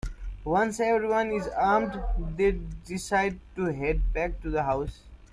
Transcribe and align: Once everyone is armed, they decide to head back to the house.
Once 0.45 0.79
everyone 0.79 1.29
is 1.29 1.47
armed, 1.55 2.01
they 2.35 2.53
decide 2.87 3.39
to 3.55 3.65
head 3.65 4.01
back 4.11 4.41
to 4.41 4.49
the 4.49 4.63
house. 4.63 5.01